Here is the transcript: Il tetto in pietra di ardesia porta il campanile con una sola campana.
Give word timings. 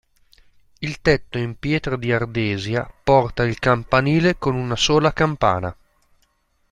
Il 0.79 0.99
tetto 1.03 1.37
in 1.37 1.59
pietra 1.59 1.95
di 1.95 2.11
ardesia 2.11 2.91
porta 3.03 3.43
il 3.45 3.59
campanile 3.59 4.39
con 4.39 4.55
una 4.55 4.75
sola 4.75 5.13
campana. 5.13 5.77